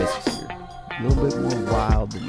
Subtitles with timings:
[0.00, 0.48] risks here.
[0.48, 2.26] A little bit more wild than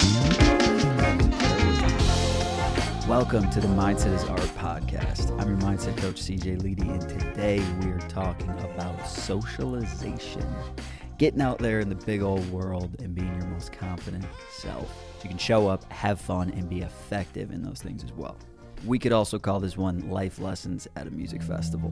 [3.08, 5.32] Welcome to the Mindset is Art podcast.
[5.40, 10.46] I'm your mindset coach, CJ Ledy, and today we are talking about socialization.
[11.18, 14.94] Getting out there in the big old world and being your most confident self.
[15.24, 18.38] You can show up, have fun, and be effective in those things as well.
[18.86, 21.92] We could also call this one Life Lessons at a Music Festival.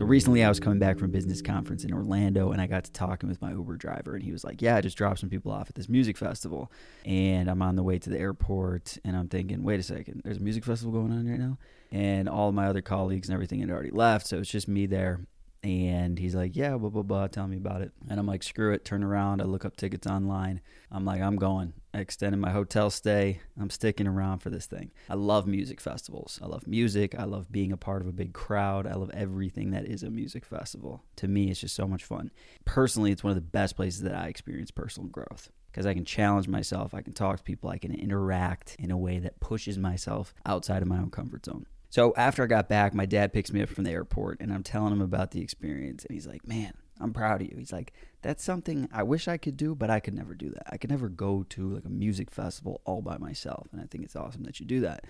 [0.00, 2.84] So recently I was coming back from a business conference in Orlando and I got
[2.84, 5.28] to talking with my Uber driver and he was like, "Yeah, I just dropped some
[5.28, 6.72] people off at this music festival."
[7.04, 10.22] And I'm on the way to the airport and I'm thinking, "Wait a second.
[10.24, 11.58] There's a music festival going on right now?"
[11.92, 15.20] And all my other colleagues and everything had already left, so it's just me there.
[15.62, 17.92] And he's like, yeah, blah, blah, blah, tell me about it.
[18.08, 19.42] And I'm like, screw it, turn around.
[19.42, 20.62] I look up tickets online.
[20.90, 21.74] I'm like, I'm going.
[21.92, 23.40] I extended my hotel stay.
[23.60, 24.90] I'm sticking around for this thing.
[25.08, 26.38] I love music festivals.
[26.42, 27.14] I love music.
[27.18, 28.86] I love being a part of a big crowd.
[28.86, 31.04] I love everything that is a music festival.
[31.16, 32.30] To me, it's just so much fun.
[32.64, 36.04] Personally, it's one of the best places that I experience personal growth because I can
[36.04, 36.94] challenge myself.
[36.94, 37.68] I can talk to people.
[37.70, 41.66] I can interact in a way that pushes myself outside of my own comfort zone.
[41.90, 44.62] So after I got back, my dad picks me up from the airport and I'm
[44.62, 46.04] telling him about the experience.
[46.04, 47.56] And he's like, man, I'm proud of you.
[47.58, 50.62] He's like, that's something I wish I could do, but I could never do that.
[50.70, 53.66] I could never go to like a music festival all by myself.
[53.72, 55.04] And I think it's awesome that you do that.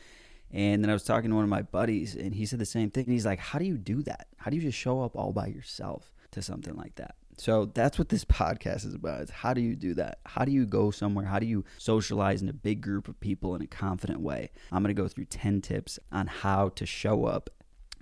[0.52, 2.90] And then I was talking to one of my buddies and he said the same
[2.90, 3.04] thing.
[3.04, 4.28] And he's like, how do you do that?
[4.38, 7.14] How do you just show up all by yourself to something like that?
[7.40, 9.22] So that's what this podcast is about.
[9.22, 10.18] Is how do you do that?
[10.26, 11.24] How do you go somewhere?
[11.24, 14.50] How do you socialize in a big group of people in a confident way?
[14.70, 17.50] I'm going to go through 10 tips on how to show up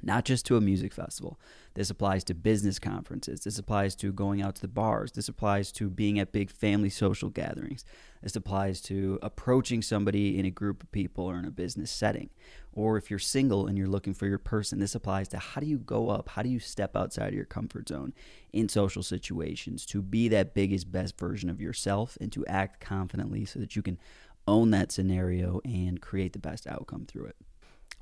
[0.03, 1.41] not just to a music festival.
[1.75, 3.41] This applies to business conferences.
[3.41, 5.12] This applies to going out to the bars.
[5.12, 7.84] This applies to being at big family social gatherings.
[8.23, 12.30] This applies to approaching somebody in a group of people or in a business setting.
[12.79, 15.67] Or if you're single and you're looking for your person, this applies to how do
[15.67, 16.29] you go up?
[16.29, 18.15] How do you step outside of your comfort zone
[18.53, 23.45] in social situations to be that biggest, best version of yourself and to act confidently
[23.45, 23.98] so that you can
[24.47, 27.36] own that scenario and create the best outcome through it.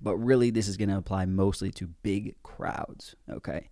[0.02, 3.70] But really, this is going to apply mostly to big crowds, okay?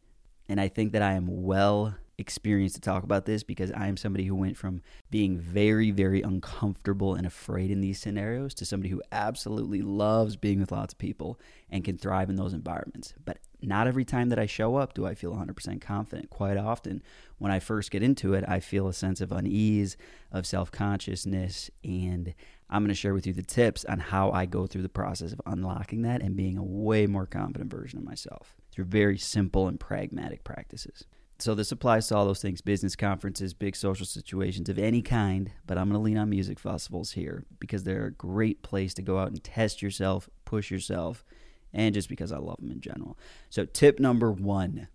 [0.49, 3.97] And I think that I am well experienced to talk about this because I am
[3.97, 8.91] somebody who went from being very, very uncomfortable and afraid in these scenarios to somebody
[8.91, 11.41] who absolutely loves being with lots of people
[11.71, 13.15] and can thrive in those environments.
[13.25, 16.31] But not every time that I show up do I feel 100% confident.
[16.31, 17.03] Quite often,
[17.39, 19.97] when I first get into it, I feel a sense of unease,
[20.31, 22.35] of self consciousness, and
[22.71, 25.33] I'm going to share with you the tips on how I go through the process
[25.33, 29.69] of unlocking that and being a way more confident version of myself through very simple
[29.69, 31.05] and pragmatic practices.
[31.39, 35.51] So, this applies to all those things business conferences, big social situations of any kind,
[35.67, 39.03] but I'm going to lean on music festivals here because they're a great place to
[39.03, 41.25] go out and test yourself, push yourself,
[41.73, 43.19] and just because I love them in general.
[43.51, 44.89] So, tip number one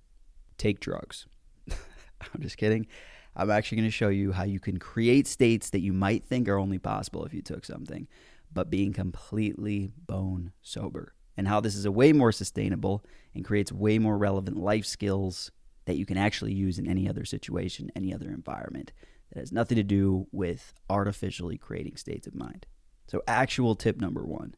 [0.58, 1.26] take drugs.
[1.70, 2.88] I'm just kidding.
[3.36, 6.48] I'm actually going to show you how you can create states that you might think
[6.50, 8.08] are only possible if you took something,
[8.52, 11.14] but being completely bone sober.
[11.40, 13.02] And how this is a way more sustainable
[13.34, 15.52] and creates way more relevant life skills
[15.86, 18.92] that you can actually use in any other situation, any other environment
[19.32, 22.66] that has nothing to do with artificially creating states of mind.
[23.08, 24.56] So, actual tip number one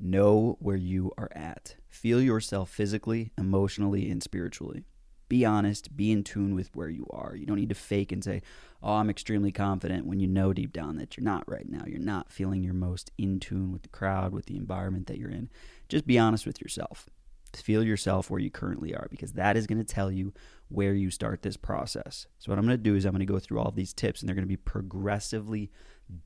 [0.00, 1.76] know where you are at.
[1.90, 4.86] Feel yourself physically, emotionally, and spiritually
[5.28, 7.34] be honest, be in tune with where you are.
[7.34, 8.42] You don't need to fake and say,
[8.82, 11.82] oh, I'm extremely confident when you know deep down that you're not right now.
[11.86, 15.30] You're not feeling your most in tune with the crowd, with the environment that you're
[15.30, 15.48] in.
[15.94, 17.08] Just be honest with yourself.
[17.54, 20.34] Feel yourself where you currently are because that is going to tell you
[20.66, 22.26] where you start this process.
[22.40, 23.92] So, what I'm going to do is I'm going to go through all of these
[23.92, 25.70] tips and they're going to be progressively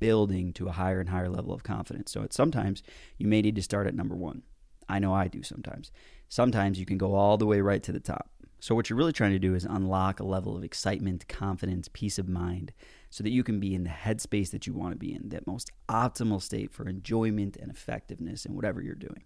[0.00, 2.12] building to a higher and higher level of confidence.
[2.12, 2.82] So, sometimes
[3.18, 4.40] you may need to start at number one.
[4.88, 5.92] I know I do sometimes.
[6.30, 8.30] Sometimes you can go all the way right to the top.
[8.58, 12.18] So, what you're really trying to do is unlock a level of excitement, confidence, peace
[12.18, 12.72] of mind,
[13.10, 15.46] so that you can be in the headspace that you want to be in, that
[15.46, 19.24] most optimal state for enjoyment and effectiveness in whatever you're doing.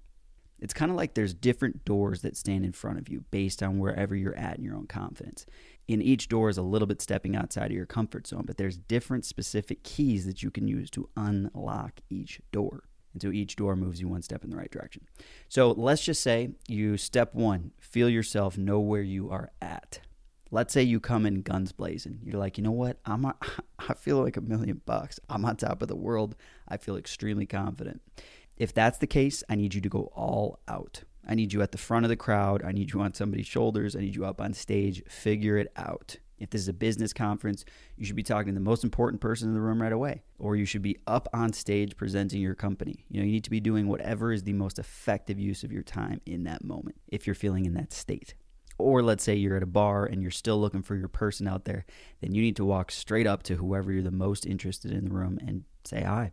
[0.63, 3.81] It's kind of like there's different doors that stand in front of you based on
[3.81, 5.45] wherever you're at in your own confidence.
[5.89, 8.77] In each door is a little bit stepping outside of your comfort zone, but there's
[8.77, 12.85] different specific keys that you can use to unlock each door.
[13.13, 15.05] And so each door moves you one step in the right direction.
[15.49, 19.99] So let's just say you step one, feel yourself, know where you are at.
[20.53, 22.21] Let's say you come in guns blazing.
[22.23, 22.99] You're like, you know what?
[23.05, 23.35] I'm a,
[23.89, 25.19] I feel like a million bucks.
[25.29, 26.37] I'm on top of the world.
[26.69, 28.01] I feel extremely confident.
[28.57, 31.05] If that's the case, I need you to go all out.
[31.27, 32.63] I need you at the front of the crowd.
[32.65, 33.95] I need you on somebody's shoulders.
[33.95, 35.03] I need you up on stage.
[35.07, 36.17] Figure it out.
[36.39, 37.65] If this is a business conference,
[37.97, 40.57] you should be talking to the most important person in the room right away, or
[40.57, 43.05] you should be up on stage presenting your company.
[43.09, 45.85] You know, you need to be doing whatever is the most effective use of your
[45.85, 48.35] time in that moment if you're feeling in that state.
[48.77, 51.65] Or let's say you're at a bar and you're still looking for your person out
[51.65, 51.85] there,
[52.21, 55.13] then you need to walk straight up to whoever you're the most interested in the
[55.13, 56.33] room and say hi.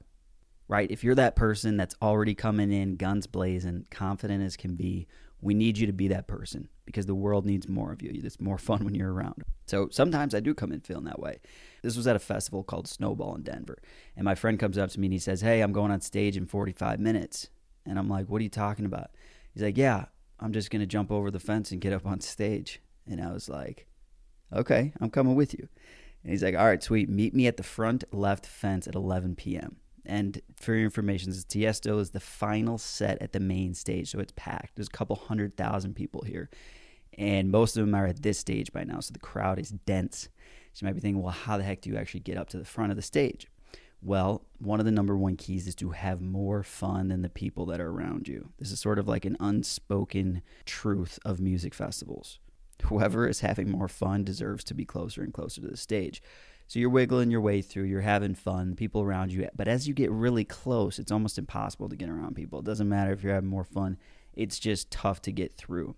[0.69, 0.89] Right?
[0.89, 5.07] If you're that person that's already coming in guns blazing, confident as can be,
[5.41, 8.11] we need you to be that person because the world needs more of you.
[8.13, 9.43] It's more fun when you're around.
[9.67, 11.39] So sometimes I do come in feeling that way.
[11.81, 13.77] This was at a festival called Snowball in Denver.
[14.15, 16.35] And my friend comes up to me and he says, Hey, I'm going on stage
[16.35, 17.49] in 45 minutes.
[17.85, 19.11] And I'm like, What are you talking about?
[19.53, 20.05] He's like, Yeah,
[20.39, 22.81] I'm just going to jump over the fence and get up on stage.
[23.07, 23.87] And I was like,
[24.53, 25.69] Okay, I'm coming with you.
[26.23, 27.09] And he's like, All right, sweet.
[27.09, 29.77] Meet me at the front left fence at 11 p.m.
[30.09, 34.33] And for your information, Tiesto is the final set at the main stage, so it's
[34.35, 34.75] packed.
[34.75, 36.49] There's a couple hundred thousand people here,
[37.15, 40.29] and most of them are at this stage by now, so the crowd is dense.
[40.73, 42.57] So you might be thinking, well, how the heck do you actually get up to
[42.57, 43.47] the front of the stage?
[44.01, 47.67] Well, one of the number one keys is to have more fun than the people
[47.67, 48.49] that are around you.
[48.57, 52.39] This is sort of like an unspoken truth of music festivals.
[52.83, 56.21] Whoever is having more fun deserves to be closer and closer to the stage.
[56.69, 59.49] So you're wiggling your way through, you're having fun, people around you.
[59.55, 62.59] But as you get really close, it's almost impossible to get around people.
[62.59, 63.97] It doesn't matter if you're having more fun,
[64.35, 65.95] it's just tough to get through.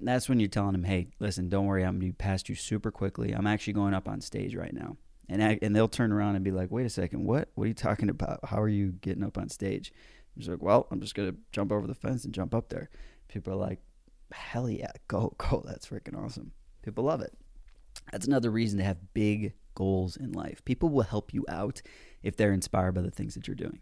[0.00, 2.56] That's when you're telling them, hey, listen, don't worry, I'm going to be past you
[2.56, 3.30] super quickly.
[3.30, 4.96] I'm actually going up on stage right now.
[5.28, 7.48] And, I, and they'll turn around and be like, wait a second, what?
[7.54, 8.40] What are you talking about?
[8.42, 9.92] How are you getting up on stage?
[10.36, 12.90] Just like, well, I'm just going to jump over the fence and jump up there.
[13.28, 13.78] People are like,
[14.32, 15.62] hell yeah, go, go.
[15.64, 16.50] That's freaking awesome.
[16.82, 17.32] People love it.
[18.10, 20.64] That's another reason to have big goals in life.
[20.64, 21.82] People will help you out
[22.22, 23.80] if they're inspired by the things that you're doing.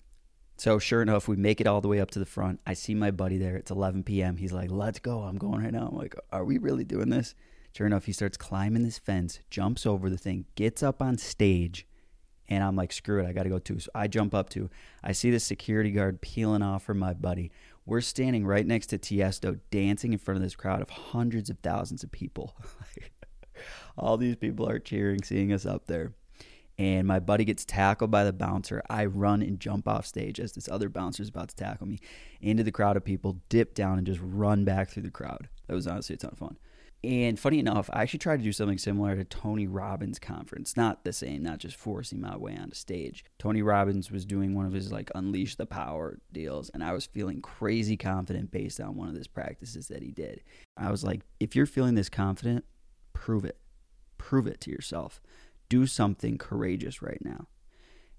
[0.59, 2.61] So sure enough, we make it all the way up to the front.
[2.67, 3.57] I see my buddy there.
[3.57, 4.37] It's 11 p.m.
[4.37, 5.21] He's like, "Let's go.
[5.23, 7.37] I'm going right now." I'm like, "Are we really doing this?"
[7.77, 11.87] Sure enough, he starts climbing this fence, jumps over the thing, gets up on stage,
[12.49, 14.69] and I'm like, "Screw it, I got to go too." So I jump up too.
[15.03, 17.53] I see the security guard peeling off from my buddy.
[17.87, 21.59] We're standing right next to Tiesto, dancing in front of this crowd of hundreds of
[21.61, 22.57] thousands of people.
[23.97, 26.13] All these people are cheering, seeing us up there.
[26.79, 28.83] And my buddy gets tackled by the bouncer.
[28.89, 31.99] I run and jump off stage as this other bouncer is about to tackle me
[32.41, 35.49] into the crowd of people, dip down, and just run back through the crowd.
[35.67, 36.57] That was honestly a ton of fun.
[37.05, 40.77] And funny enough, I actually tried to do something similar a Tony Robbins conference.
[40.77, 43.25] Not the same, not just forcing my way onto stage.
[43.39, 47.07] Tony Robbins was doing one of his like unleash the power deals, and I was
[47.07, 50.43] feeling crazy confident based on one of his practices that he did.
[50.77, 52.65] I was like, if you're feeling this confident,
[53.19, 53.59] prove it
[54.17, 55.21] prove it to yourself.
[55.69, 57.47] Do something courageous right now.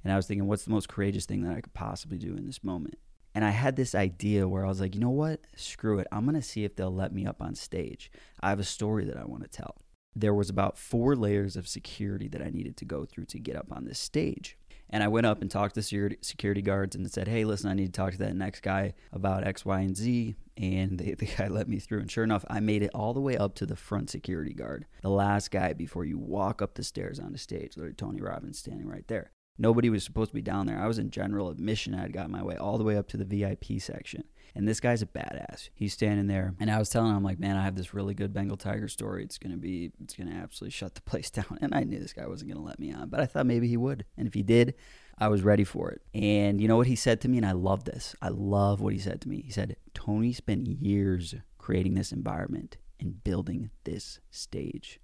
[0.04, 2.48] And I was thinking, what's the most courageous thing that I could possibly do in
[2.48, 2.98] this moment?
[3.36, 5.42] And I had this idea where I was like, you know what?
[5.56, 6.07] Screw it.
[6.12, 8.12] I'm going to see if they'll let me up on stage.
[8.40, 9.75] I have a story that I want to tell.
[10.16, 13.56] There was about four layers of security that I needed to go through to get
[13.56, 14.57] up on this stage.
[14.90, 17.88] And I went up and talked to security guards and said, hey, listen, I need
[17.88, 20.36] to talk to that next guy about X, Y, and Z.
[20.58, 22.00] And the, the guy let me through.
[22.00, 24.86] And sure enough, I made it all the way up to the front security guard,
[25.02, 27.78] the last guy before you walk up the stairs on the stage.
[27.78, 29.32] Literally, Tony Robbins standing right there.
[29.62, 30.80] Nobody was supposed to be down there.
[30.80, 31.94] I was in general admission.
[31.94, 34.24] I had got my way all the way up to the VIP section.
[34.56, 35.70] And this guy's a badass.
[35.76, 38.14] He's standing there, and I was telling him, I'm like, man, I have this really
[38.14, 39.24] good Bengal tiger story.
[39.24, 41.60] It's gonna be, it's gonna absolutely shut the place down.
[41.62, 43.78] And I knew this guy wasn't gonna let me on, but I thought maybe he
[43.78, 44.06] would.
[44.18, 44.76] And if he did,
[45.20, 46.02] I was ready for it.
[46.14, 48.16] And you know what he said to me, and I love this.
[48.22, 49.42] I love what he said to me.
[49.42, 55.00] He said, Tony spent years creating this environment and building this stage.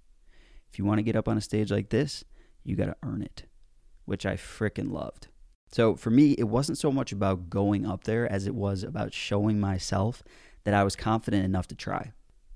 [0.72, 2.24] If you want to get up on a stage like this,
[2.64, 3.44] you got to earn it,
[4.06, 5.28] which I freaking loved.
[5.70, 9.12] So for me, it wasn't so much about going up there as it was about
[9.12, 10.22] showing myself
[10.64, 12.12] that I was confident enough to try.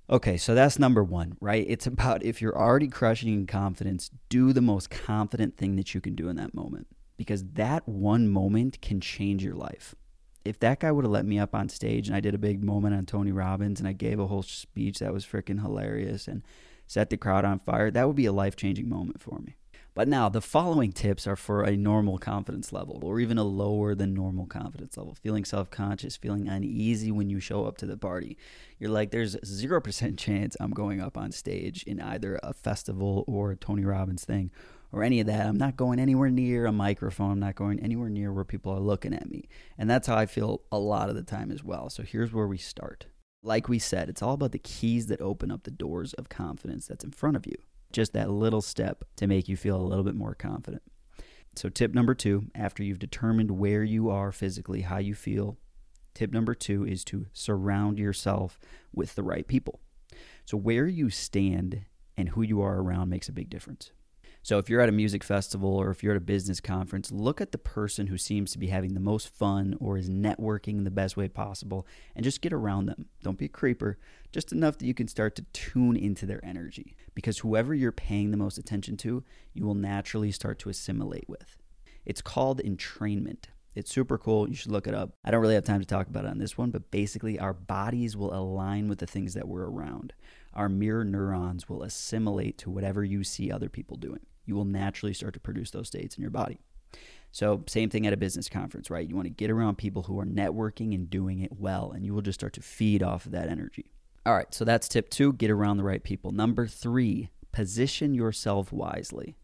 [0.09, 1.65] Okay, so that's number one, right?
[1.69, 6.01] It's about if you're already crushing in confidence, do the most confident thing that you
[6.01, 9.95] can do in that moment because that one moment can change your life.
[10.45, 12.65] If that guy would have let me up on stage and I did a big
[12.65, 16.43] moment on Tony Robbins and I gave a whole speech that was freaking hilarious and
[16.87, 19.55] set the crowd on fire, that would be a life changing moment for me.
[19.93, 23.95] But now, the following tips are for a normal confidence level, or even a lower
[23.95, 25.15] than normal confidence level.
[25.15, 28.39] Feeling self conscious, feeling uneasy when you show up to the party.
[28.79, 33.51] You're like, there's 0% chance I'm going up on stage in either a festival or
[33.51, 34.53] a Tony Robbins thing
[34.93, 35.47] or any of that.
[35.47, 37.33] I'm not going anywhere near a microphone.
[37.33, 39.49] I'm not going anywhere near where people are looking at me.
[39.77, 41.91] And that's how I feel a lot of the time as well.
[41.91, 43.07] So here's where we start.
[43.43, 46.87] Like we said, it's all about the keys that open up the doors of confidence
[46.87, 47.57] that's in front of you
[47.93, 50.83] just that little step to make you feel a little bit more confident.
[51.57, 55.59] So, tip number two, after you've determined where you are physically, how you feel,
[56.15, 58.59] tip number two is to surround yourself
[58.95, 59.81] with the right people.
[60.45, 61.83] So, where you stand
[62.17, 63.91] and who you are around makes a big difference.
[64.43, 67.43] So if you're at a music festival or if you're at a business conference, look
[67.43, 70.91] at the person who seems to be having the most fun or is networking the
[70.91, 73.07] best way possible and just get around them.
[73.23, 73.99] Don't be a creeper,
[74.33, 76.97] just enough that you can start to tune into their energy.
[77.15, 81.59] Because whoever you're paying the most attention to, you will naturally start to assimilate with.
[82.07, 83.45] It's called entrainment.
[83.75, 84.49] It's super cool.
[84.49, 85.11] You should look it up.
[85.23, 87.53] I don't really have time to talk about it on this one, but basically, our
[87.53, 90.13] bodies will align with the things that we're around.
[90.55, 94.27] Our mirror neurons will assimilate to whatever you see other people doing.
[94.51, 96.59] You will naturally start to produce those states in your body.
[97.31, 99.09] So, same thing at a business conference, right?
[99.09, 102.13] You want to get around people who are networking and doing it well, and you
[102.13, 103.93] will just start to feed off of that energy.
[104.27, 106.33] All right, so that's tip two get around the right people.
[106.33, 109.37] Number three, position yourself wisely.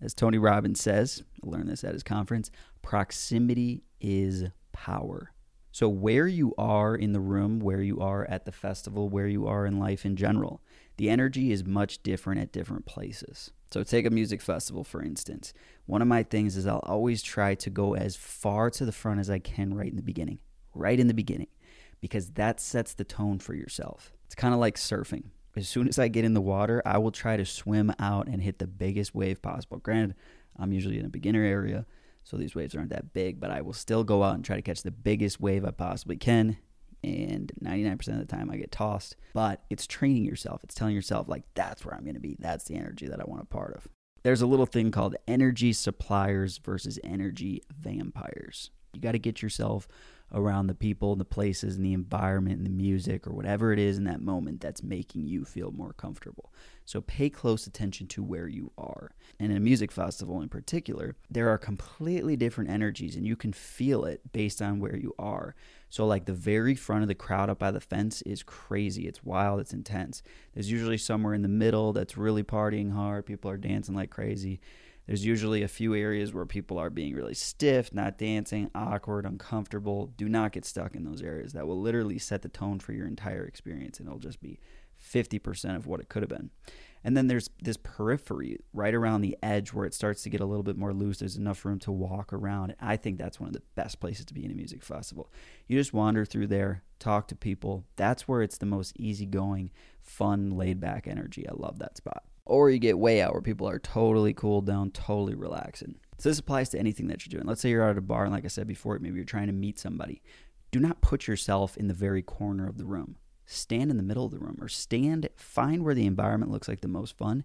[0.00, 5.34] As Tony Robbins says, I learned this at his conference proximity is power.
[5.72, 9.46] So, where you are in the room, where you are at the festival, where you
[9.46, 10.62] are in life in general,
[10.96, 13.50] the energy is much different at different places.
[13.74, 15.52] So, take a music festival, for instance.
[15.86, 19.18] One of my things is I'll always try to go as far to the front
[19.18, 20.38] as I can right in the beginning,
[20.74, 21.48] right in the beginning,
[22.00, 24.12] because that sets the tone for yourself.
[24.26, 25.24] It's kind of like surfing
[25.56, 28.42] as soon as I get in the water, I will try to swim out and
[28.42, 29.78] hit the biggest wave possible.
[29.78, 30.16] Granted,
[30.56, 31.86] I'm usually in a beginner area,
[32.22, 34.62] so these waves aren't that big, but I will still go out and try to
[34.62, 36.58] catch the biggest wave I possibly can.
[37.04, 39.16] And 99% of the time I get tossed.
[39.34, 40.64] But it's training yourself.
[40.64, 42.36] It's telling yourself, like, that's where I'm going to be.
[42.38, 43.88] That's the energy that I want a part of.
[44.22, 48.70] There's a little thing called energy suppliers versus energy vampires.
[48.94, 49.86] You got to get yourself
[50.32, 53.78] around the people, and the places, and the environment, and the music, or whatever it
[53.78, 56.52] is in that moment that's making you feel more comfortable.
[56.84, 59.12] So pay close attention to where you are.
[59.40, 63.52] And in a music festival in particular, there are completely different energies, and you can
[63.52, 65.54] feel it based on where you are.
[65.88, 69.06] So, like the very front of the crowd up by the fence is crazy.
[69.06, 70.22] It's wild, it's intense.
[70.52, 74.60] There's usually somewhere in the middle that's really partying hard, people are dancing like crazy.
[75.06, 80.06] There's usually a few areas where people are being really stiff, not dancing, awkward, uncomfortable.
[80.16, 81.52] Do not get stuck in those areas.
[81.52, 84.58] That will literally set the tone for your entire experience and it'll just be
[85.04, 86.50] 50% of what it could have been.
[87.06, 90.46] And then there's this periphery right around the edge where it starts to get a
[90.46, 91.18] little bit more loose.
[91.18, 92.74] There's enough room to walk around.
[92.80, 95.30] I think that's one of the best places to be in a music festival.
[95.68, 97.84] You just wander through there, talk to people.
[97.96, 99.70] That's where it's the most easygoing,
[100.00, 101.46] fun, laid back energy.
[101.46, 102.24] I love that spot.
[102.46, 105.96] Or you get way out where people are totally cooled down, totally relaxing.
[106.18, 107.46] So this applies to anything that you're doing.
[107.46, 109.48] Let's say you're out at a bar, and like I said before, maybe you're trying
[109.48, 110.22] to meet somebody.
[110.70, 113.16] Do not put yourself in the very corner of the room.
[113.46, 116.80] Stand in the middle of the room or stand, find where the environment looks like
[116.80, 117.44] the most fun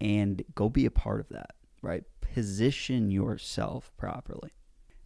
[0.00, 2.04] and go be a part of that, right?
[2.20, 4.50] Position yourself properly.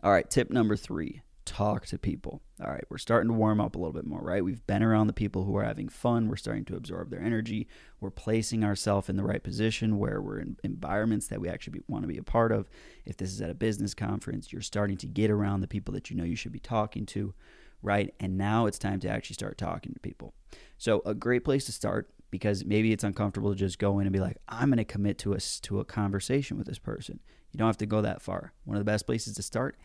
[0.02, 2.40] All right, tip number three talk to people.
[2.64, 4.44] All right, we're starting to warm up a little bit more, right?
[4.44, 6.28] We've been around the people who are having fun.
[6.28, 7.66] We're starting to absorb their energy.
[8.00, 12.04] We're placing ourselves in the right position where we're in environments that we actually want
[12.04, 12.68] to be a part of.
[13.04, 16.09] If this is at a business conference, you're starting to get around the people that
[16.09, 17.35] you know you should be talking to,
[17.82, 18.14] right?
[18.20, 20.34] And now it's time to actually start talking to people.
[20.78, 24.12] So, a great place to start because maybe it's uncomfortable to just go in and
[24.12, 27.20] be like, I'm going to commit to a, to a conversation with this person.
[27.52, 28.52] You don't have to go that far.
[28.64, 29.76] One of the best places to start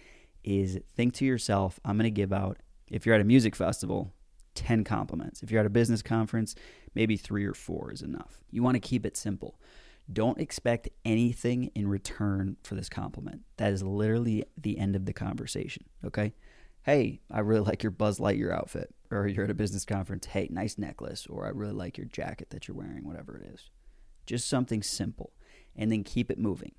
[0.44, 4.14] is think to yourself, I'm going to give out, if you're at a music festival,
[4.54, 5.44] 10 compliments.
[5.44, 6.56] If you're at a business conference,
[6.94, 8.44] maybe three or four is enough.
[8.52, 9.60] You want to keep it simple.
[10.12, 13.42] Don't expect anything in return for this compliment.
[13.58, 15.86] That is literally the end of the conversation.
[16.06, 16.34] Okay.
[16.86, 18.94] Hey, I really like your Buzz Lightyear outfit.
[19.12, 20.27] Or you're at a business conference.
[20.27, 21.27] Hey, nice necklace.
[21.27, 23.70] Or I really like your jacket that you're wearing, whatever it is.
[24.25, 25.34] Just something simple.
[25.75, 26.74] And then keep it moving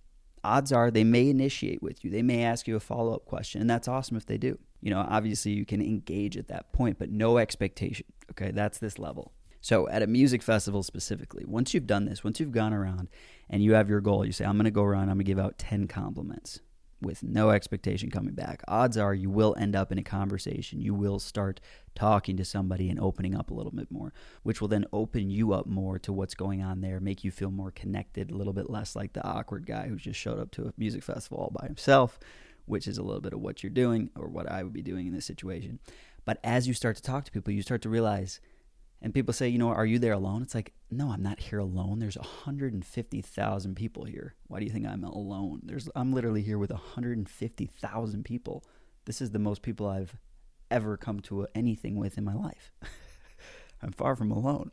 [0.47, 2.11] odds are they may initiate with you.
[2.11, 4.59] They may ask you a follow up question, and that's awesome if they do.
[4.81, 8.07] You know, obviously you can engage at that point, but no expectation.
[8.31, 9.33] Okay, that's this level.
[9.61, 13.09] So at a music festival specifically, once you've done this, once you've gone around
[13.51, 15.25] and you have your goal, you say, I'm going to go around, I'm going to
[15.25, 16.61] give out 10 compliments
[17.01, 20.81] with no expectation coming back, odds are you will end up in a conversation.
[20.81, 21.61] You will start
[21.95, 24.13] talking to somebody and opening up a little bit more,
[24.43, 27.51] which will then open you up more to what's going on there, make you feel
[27.51, 30.67] more connected, a little bit less like the awkward guy who just showed up to
[30.67, 32.19] a music festival all by himself,
[32.65, 35.07] which is a little bit of what you're doing or what I would be doing
[35.07, 35.79] in this situation.
[36.25, 38.41] But as you start to talk to people, you start to realize
[39.03, 40.43] and people say, you know, are you there alone?
[40.43, 41.99] It's like, no, I'm not here alone.
[41.99, 44.35] There's 150,000 people here.
[44.47, 45.61] Why do you think I'm alone?
[45.65, 48.65] There's I'm literally here with 150,000 people.
[49.05, 50.17] This is the most people I've
[50.71, 52.73] ever come to anything with in my life.
[53.83, 54.71] I'm far from alone.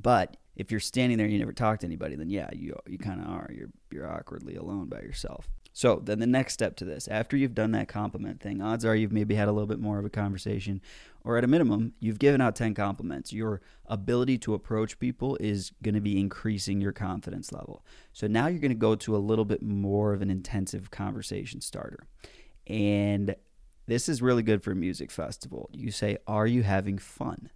[0.00, 2.98] But if you're standing there and you never talk to anybody, then yeah, you you
[2.98, 3.50] kind of are.
[3.52, 5.48] You're you're awkwardly alone by yourself.
[5.72, 8.94] So then the next step to this, after you've done that compliment thing, odds are
[8.94, 10.82] you've maybe had a little bit more of a conversation,
[11.24, 13.32] or at a minimum, you've given out 10 compliments.
[13.32, 17.84] Your ability to approach people is going to be increasing your confidence level.
[18.12, 21.60] So now you're going to go to a little bit more of an intensive conversation
[21.60, 22.06] starter.
[22.66, 23.34] And
[23.86, 25.70] this is really good for a music festival.
[25.72, 27.50] You say, Are you having fun?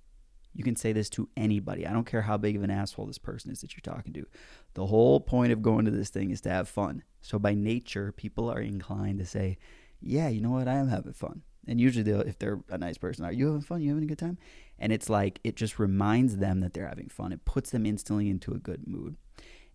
[0.57, 1.87] You can say this to anybody.
[1.87, 4.27] I don't care how big of an asshole this person is that you're talking to.
[4.73, 7.03] The whole point of going to this thing is to have fun.
[7.21, 9.59] So by nature, people are inclined to say,
[10.01, 10.67] "Yeah, you know what?
[10.67, 13.83] I am having fun." And usually, if they're a nice person, are you having fun?
[13.83, 14.39] You having a good time?
[14.79, 17.33] And it's like it just reminds them that they're having fun.
[17.33, 19.17] It puts them instantly into a good mood.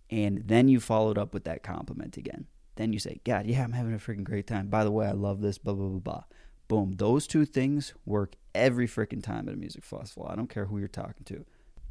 [0.10, 2.48] And then you followed up with that compliment again.
[2.76, 4.68] Then you say, "God, yeah, I'm having a freaking great time.
[4.68, 6.24] By the way, I love this." Blah blah blah blah.
[6.72, 6.94] Boom.
[6.96, 10.25] Those two things work every freaking time at a music festival.
[10.32, 11.46] I don't care who you're talking to.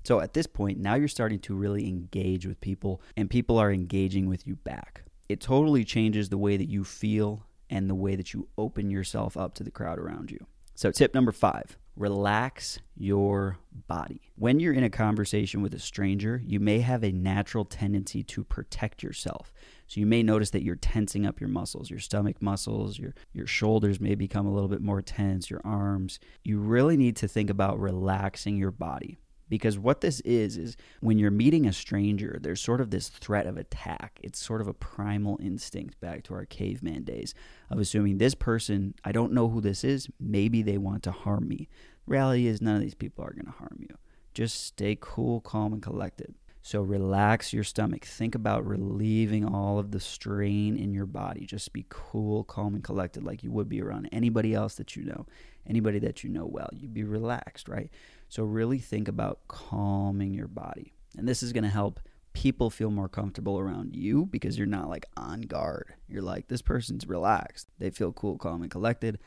[0.05, 3.71] So at this point, now you're starting to really engage with people, and people are
[3.71, 5.03] engaging with you back.
[5.29, 9.37] It totally changes the way that you feel and the way that you open yourself
[9.37, 10.47] up to the crowd around you.
[10.75, 14.23] So, tip number five relax your body.
[14.37, 18.43] When you're in a conversation with a stranger, you may have a natural tendency to
[18.43, 19.53] protect yourself.
[19.87, 23.47] So you may notice that you're tensing up your muscles, your stomach muscles, your your
[23.47, 26.21] shoulders may become a little bit more tense, your arms.
[26.43, 29.19] You really need to think about relaxing your body.
[29.51, 33.47] Because what this is, is when you're meeting a stranger, there's sort of this threat
[33.47, 34.19] of attack.
[34.23, 37.35] It's sort of a primal instinct back to our caveman days
[37.69, 41.49] of assuming this person, I don't know who this is, maybe they want to harm
[41.49, 41.69] me.
[42.07, 43.99] reality is, none of these people are going to harm you.
[44.33, 46.35] Just stay cool, calm, and collected.
[46.63, 48.05] So relax your stomach.
[48.05, 51.47] Think about relieving all of the strain in your body.
[51.47, 55.05] Just be cool, calm, and collected like you would be around anybody else that you
[55.05, 55.27] know,
[55.67, 56.69] anybody that you know well.
[56.73, 57.91] You'd be relaxed, right?
[58.31, 60.95] So, really think about calming your body.
[61.19, 62.01] And this is going to help
[62.33, 65.95] people feel more comfortable around you because you're not like on guard.
[66.09, 67.69] You're like, this person's relaxed.
[67.79, 69.19] They feel cool, calm, and collected.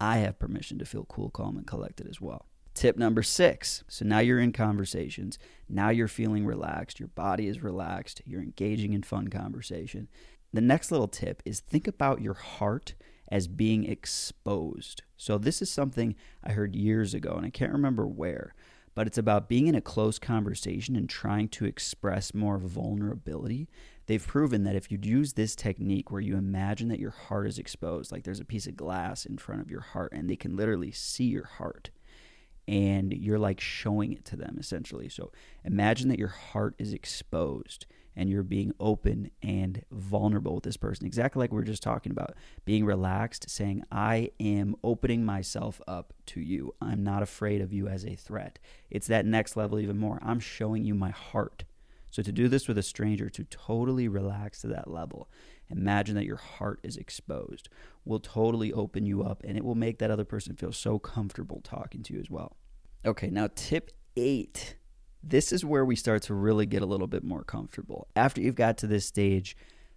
[0.00, 2.46] I have permission to feel cool, calm, and collected as well.
[2.74, 3.84] Tip number six.
[3.88, 5.38] So now you're in conversations.
[5.68, 6.98] Now you're feeling relaxed.
[6.98, 8.22] Your body is relaxed.
[8.24, 10.08] You're engaging in fun conversation.
[10.52, 12.94] The next little tip is think about your heart
[13.28, 15.02] as being exposed.
[15.16, 18.54] So, this is something I heard years ago, and I can't remember where,
[18.94, 23.68] but it's about being in a close conversation and trying to express more vulnerability.
[24.06, 27.58] They've proven that if you use this technique where you imagine that your heart is
[27.58, 30.56] exposed, like there's a piece of glass in front of your heart and they can
[30.56, 31.90] literally see your heart,
[32.68, 35.08] and you're like showing it to them essentially.
[35.08, 35.32] So,
[35.64, 41.06] imagine that your heart is exposed and you're being open and vulnerable with this person.
[41.06, 46.12] Exactly like we are just talking about being relaxed, saying, I am opening myself up
[46.26, 46.74] to you.
[46.80, 48.58] I'm not afraid of you as a threat.
[48.90, 50.18] It's that next level even more.
[50.22, 51.64] I'm showing you my heart.
[52.10, 55.28] So, to do this with a stranger, to totally relax to that level,
[55.68, 57.68] imagine that your heart is exposed,
[58.04, 61.60] will totally open you up and it will make that other person feel so comfortable
[61.64, 62.56] talking to you as well.
[63.04, 64.76] Okay, now tip eight
[65.28, 68.08] this is where we start to really get a little bit more comfortable.
[68.14, 69.56] After you've got to this stage,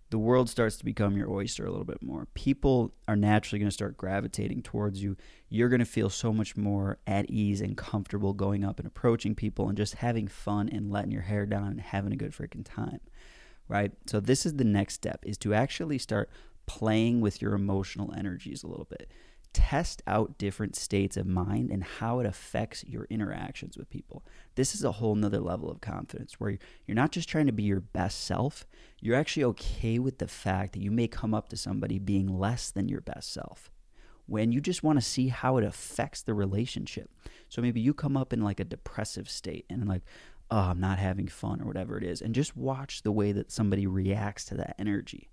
[0.09, 2.27] the world starts to become your oyster a little bit more.
[2.33, 5.17] People are naturally going to start gravitating towards you.
[5.49, 9.35] You're going to feel so much more at ease and comfortable going up and approaching
[9.35, 12.63] people and just having fun and letting your hair down and having a good freaking
[12.63, 13.01] time.
[13.67, 13.91] Right?
[14.05, 16.29] So this is the next step is to actually start
[16.67, 19.11] playing with your emotional energies a little bit
[19.57, 24.23] test out different states of mind and how it affects your interactions with people.
[24.53, 27.63] This is a whole nother level of confidence where you're not just trying to be
[27.63, 28.67] your best self,
[29.01, 32.69] you're actually okay with the fact that you may come up to somebody being less
[32.69, 33.71] than your best self.
[34.27, 37.09] When you just want to see how it affects the relationship.
[37.49, 40.03] So maybe you come up in like a depressive state and like,
[40.51, 43.51] oh, I'm not having fun or whatever it is, and just watch the way that
[43.51, 45.31] somebody reacts to that energy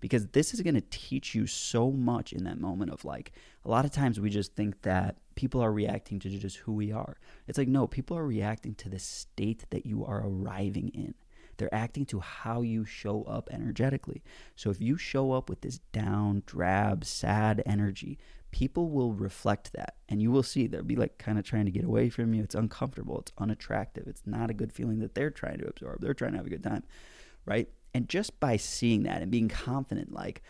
[0.00, 3.32] because this is going to teach you so much in that moment of like
[3.64, 6.90] a lot of times we just think that people are reacting to just who we
[6.92, 7.18] are.
[7.46, 11.14] It's like no, people are reacting to the state that you are arriving in.
[11.56, 14.22] They're acting to how you show up energetically.
[14.56, 18.18] So if you show up with this down, drab, sad energy,
[18.50, 21.70] people will reflect that and you will see they'll be like kind of trying to
[21.70, 22.42] get away from you.
[22.42, 26.00] It's uncomfortable, it's unattractive, it's not a good feeling that they're trying to absorb.
[26.00, 26.82] They're trying to have a good time,
[27.50, 27.68] right?
[27.92, 30.40] And just by seeing that and being confident, like,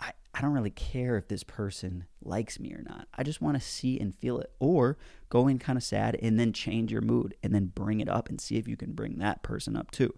[0.00, 3.06] I, I don't really care if this person likes me or not.
[3.14, 4.50] I just want to see and feel it.
[4.58, 8.08] Or go in kind of sad and then change your mood and then bring it
[8.08, 10.12] up and see if you can bring that person up too.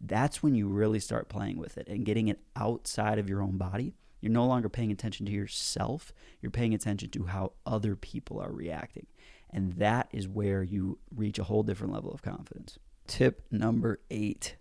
[0.00, 3.58] That's when you really start playing with it and getting it outside of your own
[3.58, 3.94] body.
[4.22, 8.52] You're no longer paying attention to yourself, you're paying attention to how other people are
[8.52, 9.06] reacting.
[9.50, 12.78] And that is where you reach a whole different level of confidence.
[13.06, 14.56] Tip number eight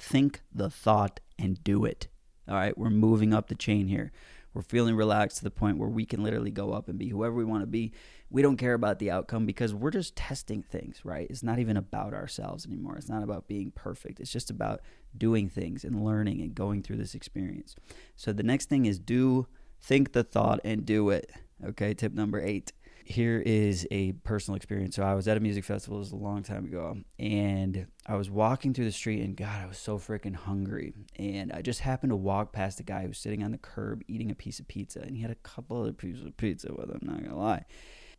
[0.00, 2.08] think the thought and do it.
[2.48, 4.12] All right, we're moving up the chain here.
[4.54, 7.34] We're feeling relaxed to the point where we can literally go up and be whoever
[7.34, 7.92] we want to be.
[8.30, 11.26] We don't care about the outcome because we're just testing things, right?
[11.30, 12.96] It's not even about ourselves anymore.
[12.96, 14.20] It's not about being perfect.
[14.20, 14.80] It's just about
[15.16, 17.76] doing things and learning and going through this experience.
[18.16, 19.46] So the next thing is do
[19.80, 21.30] think the thought and do it.
[21.64, 22.72] Okay, tip number eight
[23.04, 24.96] here is a personal experience.
[24.96, 28.16] So I was at a music festival, this was a long time ago, and I
[28.16, 30.94] was walking through the street, and God, I was so freaking hungry.
[31.16, 34.02] And I just happened to walk past a guy who was sitting on the curb
[34.08, 36.90] eating a piece of pizza, and he had a couple other pieces of pizza with
[36.90, 37.00] him.
[37.02, 37.66] Not gonna lie.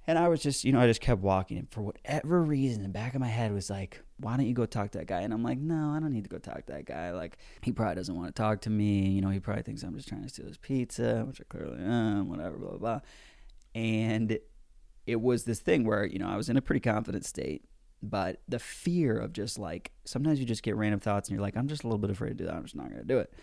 [0.06, 1.58] And I was just, you know, I just kept walking.
[1.58, 4.66] And for whatever reason, the back of my head was like, why don't you go
[4.66, 5.22] talk to that guy?
[5.22, 7.12] And I'm like, no, I don't need to go talk to that guy.
[7.12, 9.10] Like, he probably doesn't want to talk to me.
[9.10, 11.80] You know, he probably thinks I'm just trying to steal his pizza, which I clearly
[11.84, 13.00] am, whatever, blah, blah, blah.
[13.76, 14.40] And
[15.06, 17.66] it was this thing where, you know, I was in a pretty confident state,
[18.02, 21.58] but the fear of just like sometimes you just get random thoughts and you're like,
[21.58, 22.54] I'm just a little bit afraid to do that.
[22.54, 23.34] I'm just not going to do it.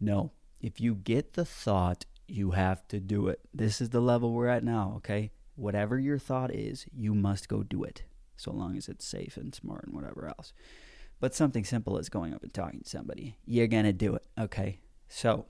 [0.00, 3.40] No, if you get the thought, you have to do it.
[3.52, 5.30] This is the level we're at now, okay?
[5.54, 8.02] Whatever your thought is, you must go do it,
[8.36, 10.52] so long as it's safe and smart and whatever else.
[11.20, 14.24] But something simple as going up and talking to somebody, you're going to do it,
[14.38, 14.80] okay?
[15.08, 15.46] So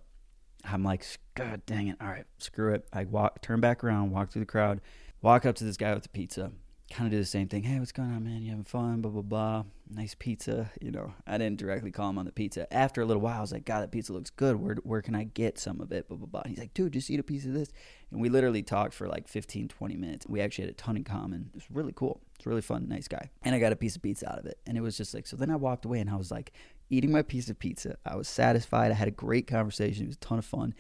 [0.65, 1.97] I'm like, God dang it.
[2.01, 2.87] All right, screw it.
[2.93, 4.81] I walk, turn back around, walk through the crowd,
[5.23, 6.51] Walk up to this guy with the pizza.
[6.92, 7.62] Kind of do the same thing.
[7.62, 8.42] Hey, what's going on, man?
[8.42, 9.00] You having fun?
[9.00, 9.64] Blah, blah, blah.
[9.88, 10.70] Nice pizza.
[10.78, 12.70] You know, I didn't directly call him on the pizza.
[12.70, 14.57] After a little while, I was like, God, that pizza looks good.
[14.57, 16.07] Where, where can I get some of it?
[16.07, 16.42] Blah, blah, blah.
[16.42, 17.72] And he's like, dude, just eat a piece of this.
[18.11, 20.26] And we literally talked for like 15, 20 minutes.
[20.28, 21.48] We actually had a ton in common.
[21.55, 22.20] It was really cool.
[22.37, 22.87] It's really fun.
[22.88, 23.31] Nice guy.
[23.42, 24.59] And I got a piece of pizza out of it.
[24.66, 26.52] And it was just like, so then I walked away and I was like,
[26.90, 27.96] eating my piece of pizza.
[28.05, 28.90] I was satisfied.
[28.90, 30.05] I had a great conversation.
[30.05, 30.74] It was a ton of fun.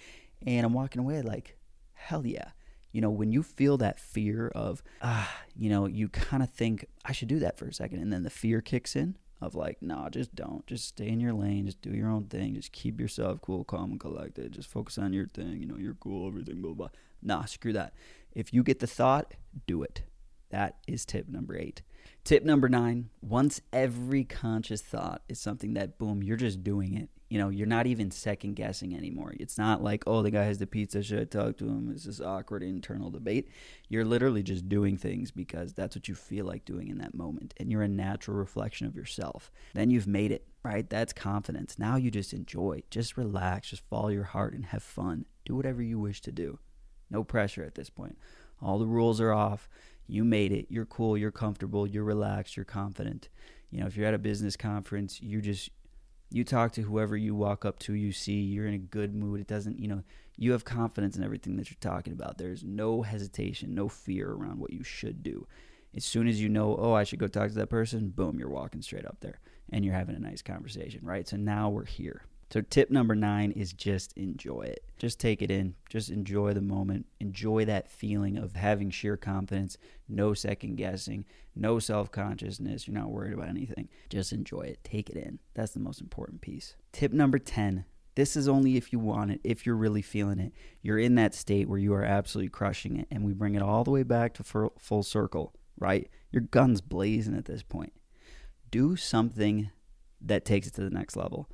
[0.46, 1.56] And I'm walking away like,
[1.94, 2.50] hell yeah
[2.92, 6.86] you know, when you feel that fear of, ah, you know, you kind of think,
[7.04, 8.00] I should do that for a second.
[8.00, 10.66] And then the fear kicks in of like, no, just don't.
[10.66, 11.66] Just stay in your lane.
[11.66, 12.54] Just do your own thing.
[12.54, 14.52] Just keep yourself cool, calm, and collected.
[14.52, 15.58] Just focus on your thing.
[15.60, 16.90] You know, you're cool, everything, blah, blah.
[17.22, 17.94] Nah, screw that.
[18.34, 19.34] If you get the thought,
[19.66, 20.02] do it.
[20.50, 21.82] That is tip number eight.
[22.24, 27.08] Tip number nine once every conscious thought is something that, boom, you're just doing it
[27.32, 29.32] you know, you're not even second guessing anymore.
[29.40, 31.02] It's not like, oh, the guy has the pizza.
[31.02, 31.90] Should I talk to him?
[31.90, 33.48] It's this awkward internal debate.
[33.88, 37.54] You're literally just doing things because that's what you feel like doing in that moment.
[37.56, 39.50] And you're a natural reflection of yourself.
[39.72, 40.90] Then you've made it, right?
[40.90, 41.78] That's confidence.
[41.78, 42.82] Now you just enjoy.
[42.90, 43.70] Just relax.
[43.70, 45.24] Just follow your heart and have fun.
[45.46, 46.58] Do whatever you wish to do.
[47.08, 48.18] No pressure at this point.
[48.60, 49.70] All the rules are off.
[50.06, 50.66] You made it.
[50.68, 51.16] You're cool.
[51.16, 51.86] You're comfortable.
[51.86, 52.56] You're relaxed.
[52.56, 53.28] You're confident.
[53.70, 55.70] You know, if you're at a business conference, you just
[56.30, 59.40] you talk to whoever you walk up to, you see, you're in a good mood.
[59.40, 60.02] It doesn't, you know,
[60.36, 62.38] you have confidence in everything that you're talking about.
[62.38, 65.46] There's no hesitation, no fear around what you should do.
[65.94, 68.48] As soon as you know, oh, I should go talk to that person, boom, you're
[68.48, 71.28] walking straight up there and you're having a nice conversation, right?
[71.28, 72.22] So now we're here.
[72.52, 74.84] So, tip number nine is just enjoy it.
[74.98, 75.74] Just take it in.
[75.88, 77.06] Just enjoy the moment.
[77.18, 81.24] Enjoy that feeling of having sheer confidence, no second guessing,
[81.56, 82.86] no self consciousness.
[82.86, 83.88] You're not worried about anything.
[84.10, 84.84] Just enjoy it.
[84.84, 85.38] Take it in.
[85.54, 86.76] That's the most important piece.
[86.92, 90.52] Tip number 10 this is only if you want it, if you're really feeling it.
[90.82, 93.08] You're in that state where you are absolutely crushing it.
[93.10, 96.10] And we bring it all the way back to full circle, right?
[96.30, 97.94] Your gun's blazing at this point.
[98.70, 99.70] Do something
[100.20, 101.48] that takes it to the next level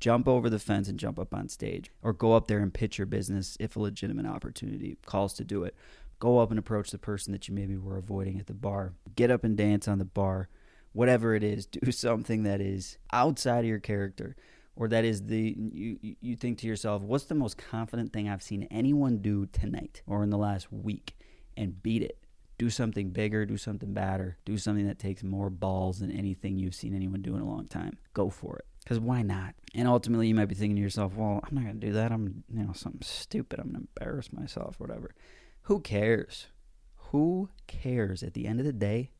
[0.00, 2.98] jump over the fence and jump up on stage, or go up there and pitch
[2.98, 5.74] your business if a legitimate opportunity calls to do it.
[6.18, 8.92] Go up and approach the person that you maybe were avoiding at the bar.
[9.14, 10.48] Get up and dance on the bar.
[10.92, 14.36] Whatever it is, do something that is outside of your character
[14.76, 18.42] or that is the you you think to yourself, what's the most confident thing I've
[18.42, 21.16] seen anyone do tonight or in the last week
[21.56, 22.16] and beat it.
[22.58, 26.74] Do something bigger, do something badder, do something that takes more balls than anything you've
[26.74, 27.98] seen anyone do in a long time.
[28.12, 28.66] Go for it.
[28.82, 29.54] Because why not?
[29.74, 32.12] And ultimately, you might be thinking to yourself, well, I'm not going to do that.
[32.12, 33.60] I'm, you know, something stupid.
[33.60, 35.14] I'm going to embarrass myself, or whatever.
[35.62, 36.46] Who cares?
[37.10, 38.22] Who cares?
[38.22, 39.10] At the end of the day,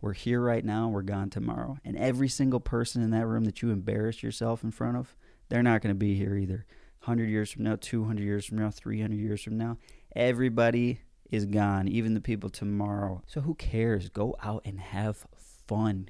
[0.00, 1.78] we're here right now, we're gone tomorrow.
[1.84, 5.14] And every single person in that room that you embarrass yourself in front of,
[5.48, 6.64] they're not going to be here either.
[7.04, 9.76] 100 years from now, 200 years from now, 300 years from now,
[10.14, 13.22] everybody is gone, even the people tomorrow.
[13.26, 14.08] So who cares?
[14.08, 15.26] Go out and have
[15.66, 16.08] fun.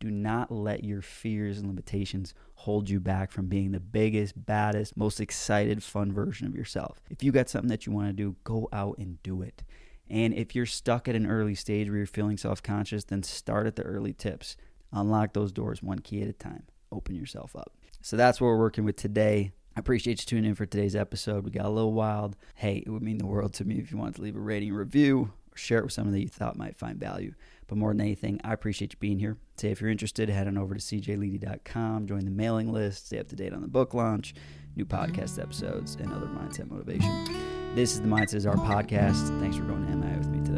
[0.00, 4.96] Do not let your fears and limitations hold you back from being the biggest, baddest,
[4.96, 7.02] most excited, fun version of yourself.
[7.10, 9.62] If you got something that you want to do, go out and do it.
[10.08, 13.66] And if you're stuck at an early stage where you're feeling self conscious, then start
[13.66, 14.56] at the early tips.
[14.90, 16.64] Unlock those doors one key at a time.
[16.90, 17.72] Open yourself up.
[18.00, 19.52] So that's what we're working with today.
[19.76, 21.44] I appreciate you tuning in for today's episode.
[21.44, 22.36] We got a little wild.
[22.54, 24.72] Hey, it would mean the world to me if you wanted to leave a rating
[24.72, 27.34] review or share it with someone that you thought might find value.
[27.70, 29.36] But more than anything, I appreciate you being here.
[29.56, 33.28] Say if you're interested, head on over to cjledy.com, join the mailing list, stay up
[33.28, 34.34] to date on the book launch,
[34.74, 37.28] new podcast episodes, and other mindset motivation.
[37.76, 39.38] This is the Mindset is Art podcast.
[39.38, 40.49] Thanks for going to MX.